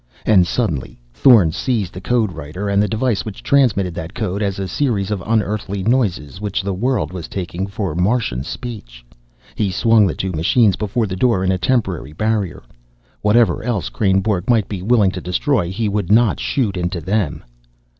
[0.25, 4.57] And suddenly Thorn seized the code writer and the device which transmitted that code as
[4.57, 9.05] a series of unearthly noises which the world was taking for Martian speech.
[9.53, 12.63] He swung the two machines before the door in a temporary barrier.
[13.21, 17.43] Whatever else Kreynborg might be willing to destroy, he would not shoot into them!